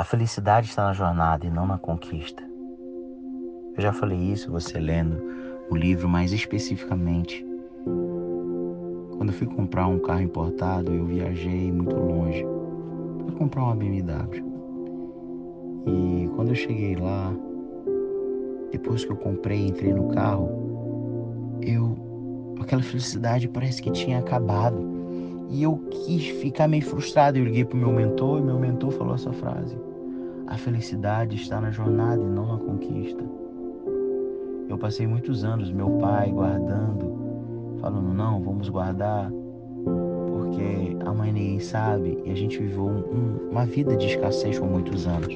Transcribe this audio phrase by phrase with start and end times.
[0.00, 2.42] A felicidade está na jornada e não na conquista.
[3.76, 5.22] Eu já falei isso, você lendo
[5.68, 7.44] o livro mais especificamente.
[9.18, 12.46] Quando eu fui comprar um carro importado, eu viajei muito longe
[13.26, 14.42] para comprar uma BMW.
[15.86, 17.34] E quando eu cheguei lá,
[18.72, 21.94] depois que eu comprei, entrei no carro, eu
[22.58, 24.82] aquela felicidade parece que tinha acabado.
[25.50, 27.36] E eu quis ficar meio frustrado.
[27.36, 29.76] Eu liguei pro meu mentor e meu mentor falou essa frase:
[30.50, 33.22] A felicidade está na jornada e não na conquista.
[34.68, 39.30] Eu passei muitos anos, meu pai guardando, falando: Não, vamos guardar,
[40.26, 42.18] porque amanhã ninguém sabe.
[42.24, 45.32] E a gente viveu um, um, uma vida de escassez por muitos anos.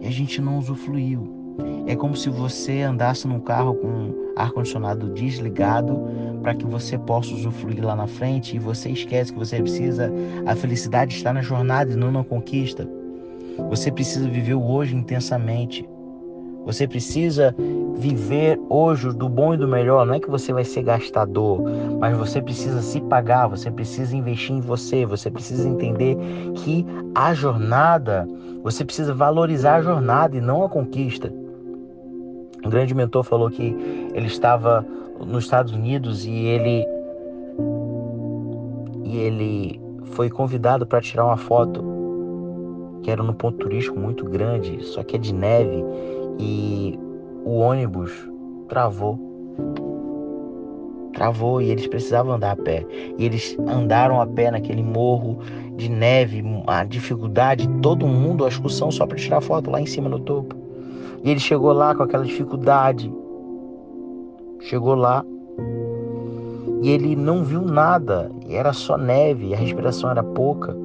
[0.00, 1.42] E a gente não usufruiu.
[1.88, 6.00] É como se você andasse num carro com ar-condicionado desligado
[6.40, 10.12] para que você possa usufruir lá na frente e você esquece que você precisa.
[10.46, 12.88] A felicidade está na jornada e não na conquista.
[13.70, 15.88] Você precisa viver o hoje intensamente.
[16.64, 17.54] Você precisa
[17.96, 20.06] viver hoje do bom e do melhor.
[20.06, 21.60] Não é que você vai ser gastador,
[21.98, 26.16] mas você precisa se pagar, você precisa investir em você, você precisa entender
[26.56, 28.28] que a jornada,
[28.62, 31.32] você precisa valorizar a jornada e não a conquista.
[32.64, 33.76] Um grande mentor falou que
[34.14, 34.86] ele estava
[35.26, 36.86] nos Estados Unidos e ele
[39.04, 39.80] e ele
[40.12, 41.91] foi convidado para tirar uma foto
[43.02, 45.84] que era num ponto turístico muito grande, só que é de neve
[46.38, 46.98] e
[47.44, 48.12] o ônibus
[48.68, 49.18] travou.
[51.12, 52.86] Travou e eles precisavam andar a pé.
[53.18, 55.38] E eles andaram a pé naquele morro
[55.76, 60.08] de neve, a dificuldade, todo mundo, a excursão só para tirar foto lá em cima
[60.08, 60.56] no topo.
[61.22, 63.12] E ele chegou lá com aquela dificuldade.
[64.60, 65.24] Chegou lá
[66.82, 70.76] e ele não viu nada, era só neve, a respiração era pouca.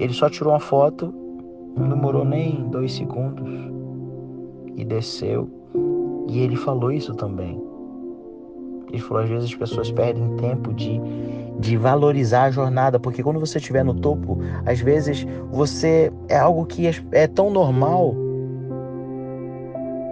[0.00, 1.14] Ele só tirou uma foto,
[1.76, 3.46] não demorou nem dois segundos
[4.74, 5.46] e desceu.
[6.26, 7.62] E ele falou isso também.
[8.88, 10.98] Ele falou: às vezes as pessoas perdem tempo de,
[11.58, 16.64] de valorizar a jornada, porque quando você estiver no topo, às vezes você é algo
[16.64, 18.14] que é, é tão normal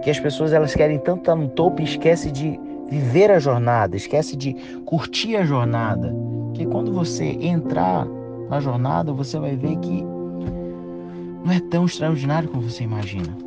[0.03, 2.59] que as pessoas elas querem tanto estar no topo e esquece de
[2.89, 4.53] viver a jornada, esquece de
[4.85, 6.15] curtir a jornada,
[6.53, 8.07] que quando você entrar
[8.49, 10.03] na jornada, você vai ver que
[11.45, 13.37] não é tão extraordinário como você imagina.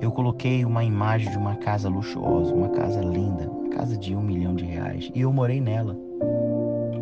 [0.00, 4.22] Eu coloquei uma imagem de uma casa luxuosa, uma casa linda, uma casa de um
[4.22, 5.96] milhão de reais, e eu morei nela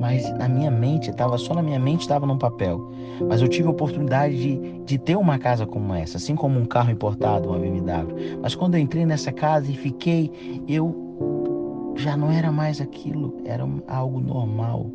[0.04, 2.92] mas na minha mente, estava só na minha mente, estava num papel.
[3.26, 6.66] Mas eu tive a oportunidade de, de ter uma casa como essa, assim como um
[6.66, 8.38] carro importado, uma BMW.
[8.42, 10.30] Mas quando eu entrei nessa casa e fiquei,
[10.68, 14.90] eu já não era mais aquilo, era algo normal.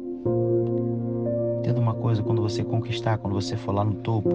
[1.60, 4.30] Entenda uma coisa, quando você conquistar, quando você for lá no topo,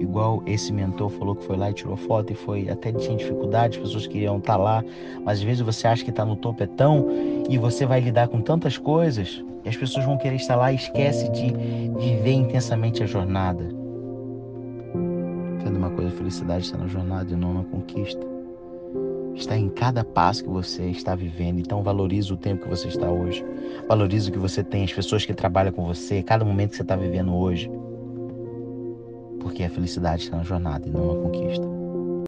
[0.00, 3.78] igual esse mentor falou que foi lá e tirou foto e foi até tinha dificuldade,
[3.78, 4.84] as pessoas queriam estar tá lá,
[5.24, 7.06] mas às vezes você acha que está no topo é tão
[7.48, 10.76] e você vai lidar com tantas coisas e as pessoas vão querer estar lá e
[10.76, 11.52] esquece de
[11.98, 13.64] viver intensamente a jornada.
[15.60, 18.37] Entenda uma coisa, a felicidade está na jornada e não na conquista.
[19.38, 21.60] Está em cada passo que você está vivendo.
[21.60, 23.44] Então valorize o tempo que você está hoje.
[23.88, 26.82] Valorize o que você tem, as pessoas que trabalham com você, cada momento que você
[26.82, 27.70] está vivendo hoje.
[29.40, 31.77] Porque a felicidade está na jornada e não na conquista.